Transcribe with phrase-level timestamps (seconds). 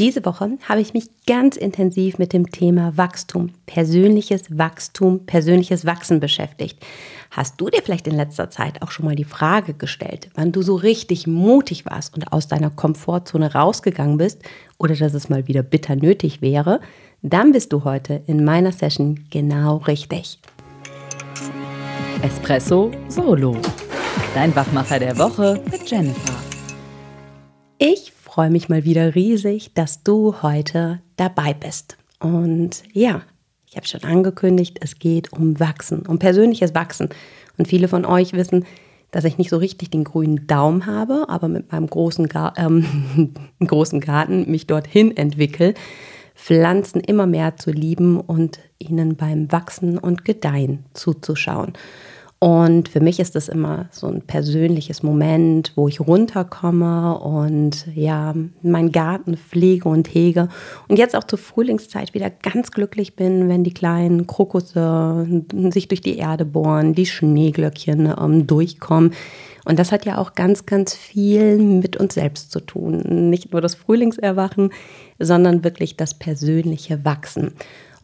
[0.00, 6.18] Diese Woche habe ich mich ganz intensiv mit dem Thema Wachstum, persönliches Wachstum, persönliches Wachsen
[6.18, 6.84] beschäftigt.
[7.30, 10.62] Hast du dir vielleicht in letzter Zeit auch schon mal die Frage gestellt, wann du
[10.62, 14.42] so richtig mutig warst und aus deiner Komfortzone rausgegangen bist
[14.78, 16.80] oder dass es mal wieder bitter nötig wäre?
[17.22, 20.40] Dann bist du heute in meiner Session genau richtig.
[22.20, 23.56] Espresso Solo.
[24.34, 26.53] Dein Wachmacher der Woche mit Jennifer.
[28.34, 31.96] Freue mich mal wieder riesig, dass du heute dabei bist.
[32.18, 33.22] Und ja,
[33.70, 37.10] ich habe schon angekündigt, es geht um Wachsen, um persönliches Wachsen.
[37.58, 38.64] Und viele von euch wissen,
[39.12, 43.34] dass ich nicht so richtig den grünen Daumen habe, aber mit meinem großen, Gar ähm,
[43.64, 45.74] großen Garten mich dorthin entwickle,
[46.34, 51.74] Pflanzen immer mehr zu lieben und ihnen beim Wachsen und Gedeihen zuzuschauen.
[52.44, 58.34] Und für mich ist das immer so ein persönliches Moment, wo ich runterkomme und ja,
[58.60, 60.50] meinen Garten pflege und hege.
[60.86, 65.26] Und jetzt auch zur Frühlingszeit wieder ganz glücklich bin, wenn die kleinen Krokusse
[65.70, 69.14] sich durch die Erde bohren, die Schneeglöckchen ähm, durchkommen.
[69.64, 73.30] Und das hat ja auch ganz, ganz viel mit uns selbst zu tun.
[73.30, 74.68] Nicht nur das Frühlingserwachen,
[75.18, 77.54] sondern wirklich das persönliche Wachsen.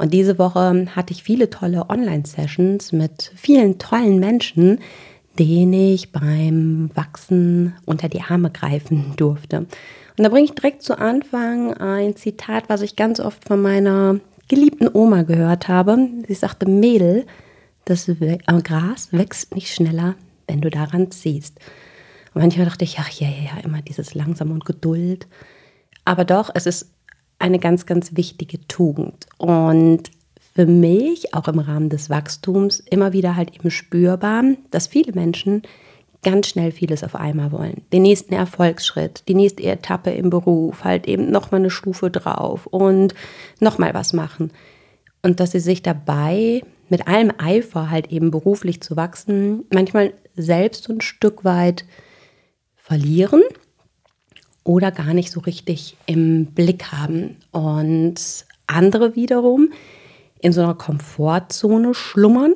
[0.01, 4.79] Und diese Woche hatte ich viele tolle Online-Sessions mit vielen tollen Menschen,
[5.39, 9.59] denen ich beim Wachsen unter die Arme greifen durfte.
[9.59, 14.21] Und da bringe ich direkt zu Anfang ein Zitat, was ich ganz oft von meiner
[14.49, 16.09] geliebten Oma gehört habe.
[16.27, 17.27] Sie sagte, Mädel,
[17.85, 18.11] das
[18.65, 20.15] Gras wächst nicht schneller,
[20.49, 21.59] wenn du daran ziehst.
[22.33, 25.27] Und manchmal dachte ich, ach ja, ja, ja, immer dieses Langsam und Geduld.
[26.07, 26.91] Aber doch, es ist
[27.41, 29.27] eine ganz, ganz wichtige Tugend.
[29.39, 30.11] Und
[30.55, 35.63] für mich, auch im Rahmen des Wachstums, immer wieder halt eben spürbar, dass viele Menschen
[36.23, 37.83] ganz schnell vieles auf einmal wollen.
[37.93, 43.15] Den nächsten Erfolgsschritt, die nächste Etappe im Beruf, halt eben nochmal eine Stufe drauf und
[43.59, 44.53] nochmal was machen.
[45.23, 50.91] Und dass sie sich dabei mit allem Eifer halt eben beruflich zu wachsen, manchmal selbst
[50.91, 51.87] ein Stück weit
[52.77, 53.43] verlieren
[54.65, 57.37] oder gar nicht so richtig im Blick haben.
[57.51, 59.73] Und andere wiederum
[60.41, 62.55] in so einer Komfortzone schlummern.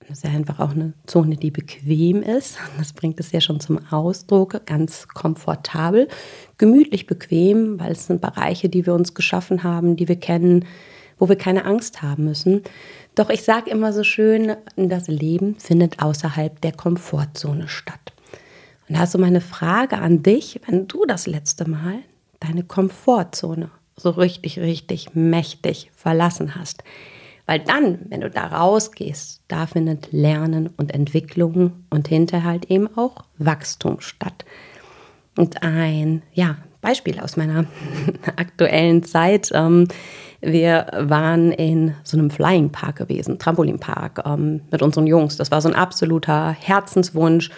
[0.00, 2.58] Das ist ja einfach auch eine Zone, die bequem ist.
[2.78, 4.66] Das bringt es ja schon zum Ausdruck.
[4.66, 6.08] Ganz komfortabel,
[6.58, 10.64] gemütlich bequem, weil es sind Bereiche, die wir uns geschaffen haben, die wir kennen,
[11.18, 12.62] wo wir keine Angst haben müssen.
[13.14, 18.11] Doch ich sage immer so schön, das Leben findet außerhalb der Komfortzone statt.
[18.92, 22.00] Und da ist so meine Frage an dich, wenn du das letzte Mal
[22.40, 26.84] deine Komfortzone so richtig, richtig mächtig verlassen hast.
[27.46, 32.86] Weil dann, wenn du da rausgehst, da findet Lernen und Entwicklung und hinterher halt eben
[32.98, 34.44] auch Wachstum statt.
[35.38, 37.64] Und ein ja, Beispiel aus meiner
[38.36, 39.48] aktuellen Zeit.
[39.54, 39.88] Ähm,
[40.42, 45.38] wir waren in so einem Flying Park gewesen, Trampolinpark ähm, mit unseren Jungs.
[45.38, 47.48] Das war so ein absoluter Herzenswunsch.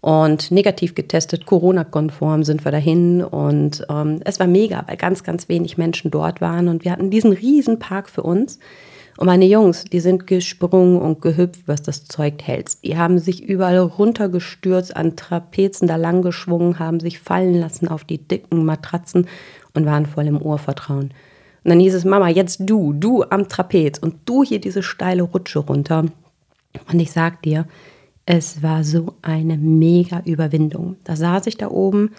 [0.00, 3.22] Und negativ getestet, Corona-konform sind wir dahin.
[3.22, 6.68] Und ähm, es war mega, weil ganz, ganz wenig Menschen dort waren.
[6.68, 8.58] Und wir hatten diesen riesen Park für uns.
[9.18, 12.84] Und meine Jungs, die sind gesprungen und gehüpft, was das Zeug hält.
[12.84, 18.04] Die haben sich überall runtergestürzt, an Trapezen da lang geschwungen, haben sich fallen lassen auf
[18.04, 19.26] die dicken Matratzen
[19.74, 21.12] und waren voll im Urvertrauen.
[21.64, 25.24] Und dann hieß es, Mama, jetzt du, du am Trapez und du hier diese steile
[25.24, 26.04] Rutsche runter.
[26.90, 27.66] Und ich sag dir,
[28.30, 30.96] es war so eine mega Überwindung.
[31.04, 32.14] Da saß ich da oben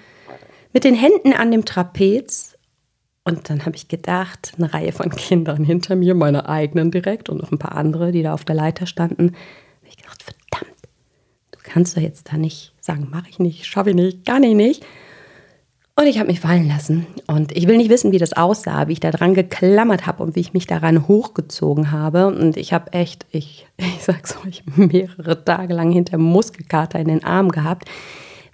[0.73, 2.57] mit den Händen an dem Trapez
[3.25, 7.39] und dann habe ich gedacht, eine Reihe von Kindern hinter mir, meine eigenen direkt und
[7.39, 9.35] noch ein paar andere, die da auf der Leiter standen,
[9.87, 10.81] ich gedacht, verdammt,
[11.51, 14.55] du kannst doch jetzt da nicht sagen, mache ich nicht, schaffe ich nicht, kann ich
[14.55, 14.83] nicht.
[15.99, 17.07] Und ich habe mich fallen lassen.
[17.27, 20.33] Und ich will nicht wissen, wie das aussah, wie ich da dran geklammert habe und
[20.33, 22.27] wie ich mich daran hochgezogen habe.
[22.27, 27.25] Und ich habe echt, ich, ich sag's euch, mehrere Tage lang hinter Muskelkater in den
[27.25, 27.89] Arm gehabt,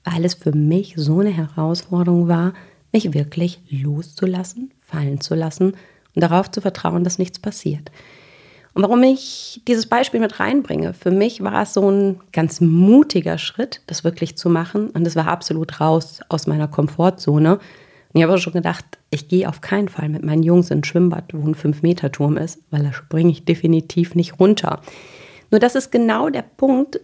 [0.03, 2.55] weil es für mich so eine Herausforderung war,
[2.91, 5.73] mich wirklich loszulassen, fallen zu lassen
[6.15, 7.91] und darauf zu vertrauen, dass nichts passiert.
[8.75, 13.37] Und warum ich dieses Beispiel mit reinbringe, für mich war es so ein ganz mutiger
[13.37, 14.89] Schritt, das wirklich zu machen.
[14.89, 17.53] Und es war absolut raus aus meiner Komfortzone.
[17.53, 17.61] Und
[18.13, 21.47] ich habe schon gedacht, ich gehe auf keinen Fall mit meinen Jungs ins Schwimmbad, wo
[21.47, 24.81] ein 5-Meter-Turm ist, weil da springe ich definitiv nicht runter.
[25.51, 26.99] Nur das ist genau der Punkt,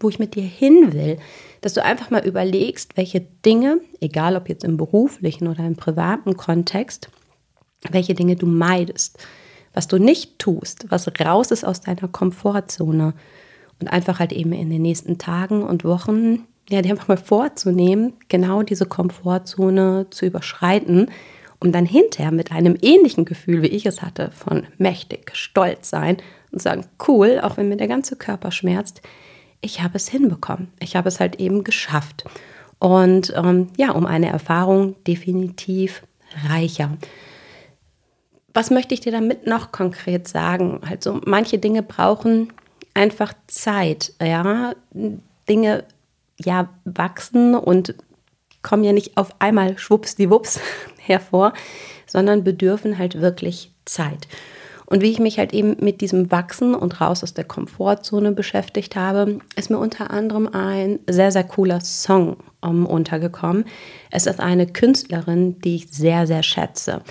[0.00, 1.16] wo ich mit dir hin will,
[1.62, 6.36] dass du einfach mal überlegst, welche Dinge, egal ob jetzt im beruflichen oder im privaten
[6.36, 7.08] Kontext,
[7.90, 9.18] welche Dinge du meidest
[9.76, 13.14] was du nicht tust, was raus ist aus deiner Komfortzone
[13.80, 18.14] und einfach halt eben in den nächsten Tagen und Wochen, ja, dir einfach mal vorzunehmen,
[18.28, 21.08] genau diese Komfortzone zu überschreiten
[21.60, 26.18] um dann hinterher mit einem ähnlichen Gefühl, wie ich es hatte, von mächtig, stolz sein
[26.52, 29.02] und sagen, cool, auch wenn mir der ganze Körper schmerzt,
[29.60, 30.68] ich habe es hinbekommen.
[30.80, 32.24] Ich habe es halt eben geschafft.
[32.78, 36.02] Und ähm, ja, um eine Erfahrung definitiv
[36.48, 36.96] reicher.
[38.56, 40.80] Was möchte ich dir damit noch konkret sagen?
[40.88, 42.54] Also manche Dinge brauchen
[42.94, 44.72] einfach Zeit, ja.
[45.46, 45.84] Dinge
[46.42, 47.94] ja wachsen und
[48.62, 50.58] kommen ja nicht auf einmal schwuppsdiwupps
[50.98, 51.52] hervor,
[52.06, 54.26] sondern bedürfen halt wirklich Zeit.
[54.86, 58.96] Und wie ich mich halt eben mit diesem Wachsen und raus aus der Komfortzone beschäftigt
[58.96, 63.66] habe, ist mir unter anderem ein sehr, sehr cooler Song um, untergekommen.
[64.10, 67.02] Es ist eine Künstlerin, die ich sehr, sehr schätze.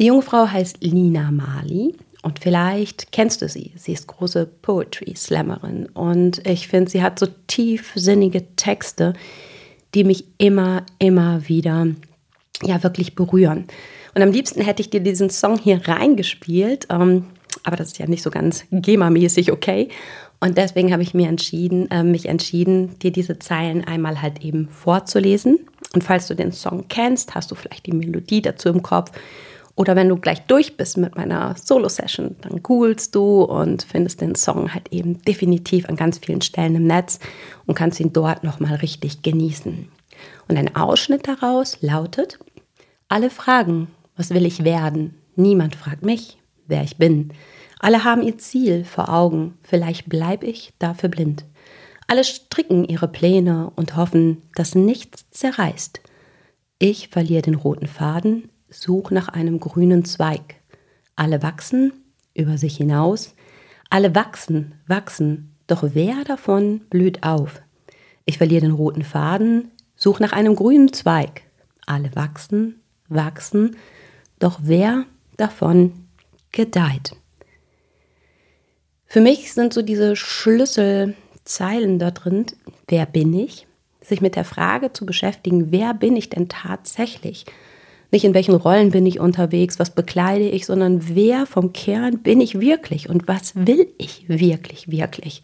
[0.00, 3.72] Die junge Frau heißt Lina Mali und vielleicht kennst du sie.
[3.76, 9.12] Sie ist große Poetry-Slammerin und ich finde, sie hat so tiefsinnige Texte,
[9.94, 11.86] die mich immer, immer wieder
[12.62, 13.66] ja wirklich berühren.
[14.14, 17.26] Und am liebsten hätte ich dir diesen Song hier reingespielt, ähm,
[17.64, 19.90] aber das ist ja nicht so ganz GEMA-mäßig okay.
[20.40, 24.70] Und deswegen habe ich mir entschieden, äh, mich entschieden, dir diese Zeilen einmal halt eben
[24.70, 25.58] vorzulesen.
[25.92, 29.12] Und falls du den Song kennst, hast du vielleicht die Melodie dazu im Kopf.
[29.76, 34.34] Oder wenn du gleich durch bist mit meiner Solo-Session, dann googelst du und findest den
[34.34, 37.18] Song halt eben definitiv an ganz vielen Stellen im Netz
[37.66, 39.88] und kannst ihn dort nochmal richtig genießen.
[40.48, 42.38] Und ein Ausschnitt daraus lautet,
[43.08, 45.14] alle fragen, was will ich werden?
[45.34, 47.32] Niemand fragt mich, wer ich bin.
[47.78, 51.46] Alle haben ihr Ziel vor Augen, vielleicht bleibe ich dafür blind.
[52.06, 56.00] Alle stricken ihre Pläne und hoffen, dass nichts zerreißt.
[56.78, 60.56] Ich verliere den roten Faden, such nach einem grünen Zweig.
[61.16, 61.92] Alle wachsen
[62.34, 63.34] über sich hinaus,
[63.90, 67.60] alle wachsen, wachsen, doch wer davon blüht auf?
[68.24, 71.42] Ich verliere den roten Faden, such nach einem grünen Zweig.
[71.86, 73.76] Alle wachsen, wachsen,
[74.38, 75.04] doch wer
[75.36, 76.06] davon
[76.52, 77.16] gedeiht.
[79.06, 82.46] Für mich sind so diese Schlüsselzeilen da drin,
[82.86, 83.66] wer bin ich?
[84.00, 87.44] Sich mit der Frage zu beschäftigen, wer bin ich denn tatsächlich?
[88.10, 92.40] Nicht in welchen Rollen bin ich unterwegs, was bekleide ich, sondern wer vom Kern bin
[92.40, 95.42] ich wirklich und was will ich wirklich, wirklich?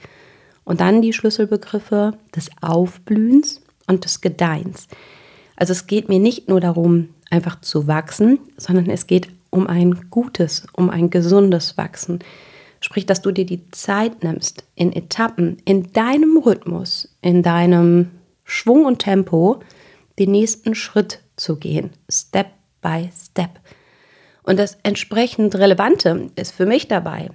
[0.64, 4.88] Und dann die Schlüsselbegriffe des Aufblühens und des Gedeihens.
[5.54, 10.10] Also es geht mir nicht nur darum, einfach zu wachsen, sondern es geht um ein
[10.10, 12.18] gutes, um ein gesundes Wachsen.
[12.80, 18.10] Sprich, dass du dir die Zeit nimmst, in Etappen, in deinem Rhythmus, in deinem
[18.44, 19.60] Schwung und Tempo,
[20.18, 22.48] den nächsten Schritt zu gehen, Step
[22.86, 23.50] by Step.
[24.44, 27.30] Und das entsprechend Relevante ist für mich dabei,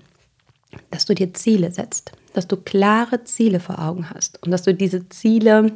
[0.91, 4.73] dass du dir Ziele setzt, dass du klare Ziele vor Augen hast und dass du
[4.73, 5.73] diese Ziele,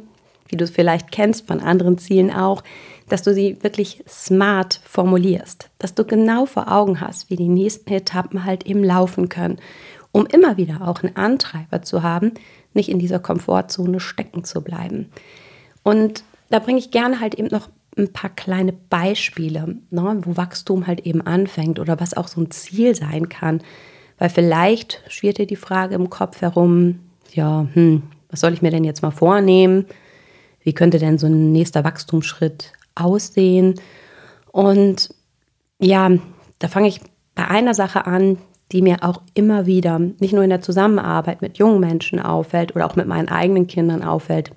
[0.48, 2.62] wie du es vielleicht kennst von anderen Zielen auch,
[3.10, 7.92] dass du sie wirklich smart formulierst, dass du genau vor Augen hast, wie die nächsten
[7.92, 9.58] Etappen halt eben laufen können,
[10.10, 12.32] um immer wieder auch einen Antreiber zu haben,
[12.72, 15.10] nicht in dieser Komfortzone stecken zu bleiben.
[15.82, 20.86] Und da bringe ich gerne halt eben noch ein paar kleine Beispiele, ne, wo Wachstum
[20.86, 23.62] halt eben anfängt oder was auch so ein Ziel sein kann.
[24.18, 27.00] Weil vielleicht schwirrt dir die Frage im Kopf herum,
[27.32, 29.86] ja, hm, was soll ich mir denn jetzt mal vornehmen?
[30.60, 33.80] Wie könnte denn so ein nächster Wachstumsschritt aussehen?
[34.52, 35.14] Und
[35.78, 36.10] ja,
[36.58, 37.00] da fange ich
[37.34, 38.38] bei einer Sache an,
[38.72, 42.86] die mir auch immer wieder, nicht nur in der Zusammenarbeit mit jungen Menschen auffällt oder
[42.86, 44.50] auch mit meinen eigenen Kindern auffällt,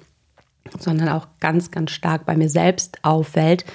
[0.79, 3.65] sondern auch ganz, ganz stark bei mir selbst auffällt.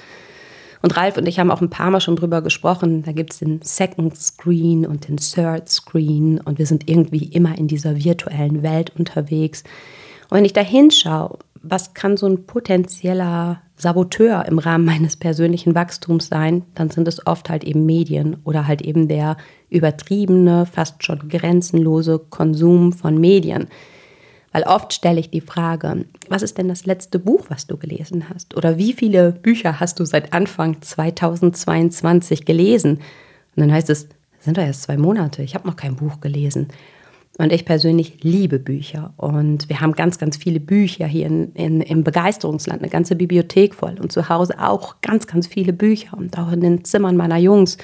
[0.83, 3.03] Und Ralf und ich haben auch ein paar Mal schon drüber gesprochen.
[3.05, 7.57] Da gibt es den Second Screen und den Third Screen und wir sind irgendwie immer
[7.57, 9.65] in dieser virtuellen Welt unterwegs.
[10.29, 15.75] Und wenn ich da hinschaue, was kann so ein potenzieller Saboteur im Rahmen meines persönlichen
[15.75, 19.39] Wachstums sein, dann sind es oft halt eben Medien oder halt eben der
[19.71, 23.69] übertriebene, fast schon grenzenlose Konsum von Medien.
[24.55, 28.29] Weil oft stelle ich die Frage, was ist denn das letzte Buch, was du gelesen
[28.33, 28.57] hast?
[28.57, 32.99] Oder wie viele Bücher hast du seit Anfang 2022 gelesen?
[33.57, 34.09] Und dann heißt es,
[34.39, 36.69] sind doch erst zwei Monate, ich habe noch kein Buch gelesen.
[37.37, 39.13] Und ich persönlich liebe Bücher.
[39.17, 43.75] Und wir haben ganz, ganz viele Bücher hier in, in, im Begeisterungsland, eine ganze Bibliothek
[43.75, 43.97] voll.
[44.01, 47.77] Und zu Hause auch ganz, ganz viele Bücher und auch in den Zimmern meiner Jungs.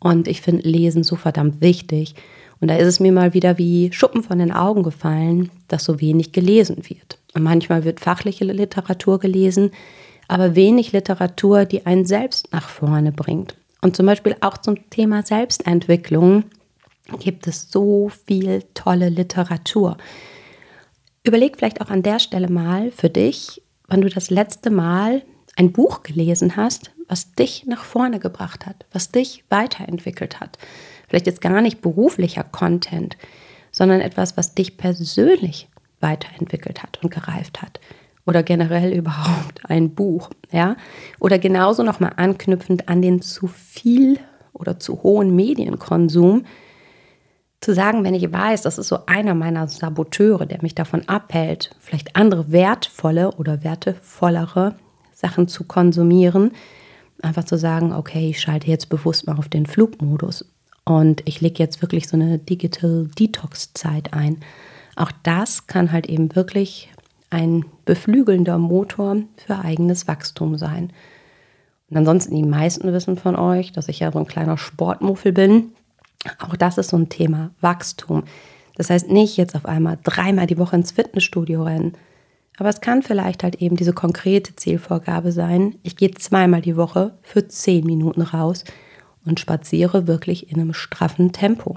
[0.00, 2.14] Und ich finde Lesen so verdammt wichtig.
[2.60, 6.00] Und da ist es mir mal wieder wie Schuppen von den Augen gefallen, dass so
[6.00, 7.18] wenig gelesen wird.
[7.34, 9.70] Und manchmal wird fachliche Literatur gelesen,
[10.26, 13.56] aber wenig Literatur, die einen selbst nach vorne bringt.
[13.80, 16.44] Und zum Beispiel auch zum Thema Selbstentwicklung
[17.20, 19.96] gibt es so viel tolle Literatur.
[21.22, 25.22] Überleg vielleicht auch an der Stelle mal für dich, wann du das letzte Mal
[25.56, 30.58] ein Buch gelesen hast, was dich nach vorne gebracht hat, was dich weiterentwickelt hat.
[31.08, 33.16] Vielleicht jetzt gar nicht beruflicher Content,
[33.72, 35.68] sondern etwas, was dich persönlich
[36.00, 37.80] weiterentwickelt hat und gereift hat.
[38.26, 40.76] Oder generell überhaupt ein Buch, ja?
[41.18, 44.18] Oder genauso nochmal anknüpfend an den zu viel
[44.52, 46.44] oder zu hohen Medienkonsum,
[47.60, 51.70] zu sagen, wenn ich weiß, das ist so einer meiner Saboteure, der mich davon abhält,
[51.80, 54.76] vielleicht andere wertvolle oder wertevollere
[55.12, 56.52] Sachen zu konsumieren,
[57.20, 60.44] einfach zu sagen, okay, ich schalte jetzt bewusst mal auf den Flugmodus
[60.88, 64.38] und ich lege jetzt wirklich so eine Digital Detox Zeit ein.
[64.96, 66.88] Auch das kann halt eben wirklich
[67.28, 70.90] ein beflügelnder Motor für eigenes Wachstum sein.
[71.90, 75.72] Und ansonsten, die meisten wissen von euch, dass ich ja so ein kleiner Sportmuffel bin.
[76.38, 78.24] Auch das ist so ein Thema Wachstum.
[78.76, 81.92] Das heißt nicht jetzt auf einmal dreimal die Woche ins Fitnessstudio rennen.
[82.56, 85.74] Aber es kann vielleicht halt eben diese konkrete Zielvorgabe sein.
[85.82, 88.64] Ich gehe zweimal die Woche für zehn Minuten raus
[89.28, 91.76] und spaziere wirklich in einem straffen Tempo.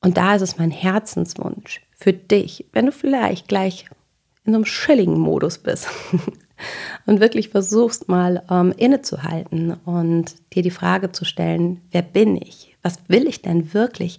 [0.00, 3.86] Und da ist es mein Herzenswunsch für dich, wenn du vielleicht gleich
[4.44, 5.88] in so einem chilligen Modus bist
[7.06, 12.76] und wirklich versuchst mal ähm, innezuhalten und dir die Frage zu stellen, wer bin ich?
[12.82, 14.18] Was will ich denn wirklich?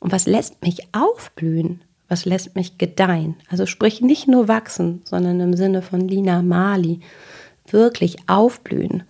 [0.00, 1.84] Und was lässt mich aufblühen?
[2.08, 3.36] Was lässt mich gedeihen?
[3.48, 7.00] Also sprich nicht nur wachsen, sondern im Sinne von Lina Mali
[7.70, 9.04] wirklich aufblühen.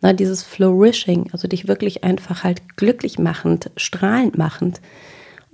[0.00, 4.80] Na, dieses Flourishing, also dich wirklich einfach halt glücklich machend, strahlend machend.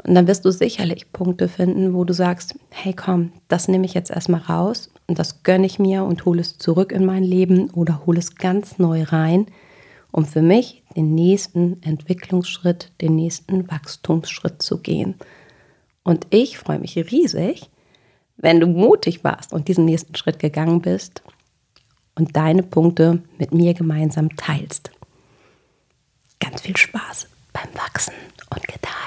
[0.02, 3.94] Und dann wirst du sicherlich Punkte finden, wo du sagst, hey komm, das nehme ich
[3.94, 7.70] jetzt erstmal raus und das gönne ich mir und hole es zurück in mein Leben
[7.70, 9.46] oder hole es ganz neu rein,
[10.10, 15.14] um für mich den nächsten Entwicklungsschritt, den nächsten Wachstumsschritt zu gehen.
[16.02, 17.70] Und ich freue mich riesig,
[18.36, 21.22] wenn du mutig warst und diesen nächsten Schritt gegangen bist
[22.14, 24.90] und deine Punkte mit mir gemeinsam teilst.
[26.40, 28.14] Ganz viel Spaß beim Wachsen
[28.50, 29.03] und Gedeihen.